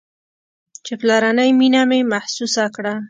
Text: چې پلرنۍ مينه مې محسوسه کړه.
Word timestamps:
چې 0.85 0.93
پلرنۍ 1.01 1.49
مينه 1.59 1.81
مې 1.89 1.99
محسوسه 2.11 2.65
کړه. 2.75 2.93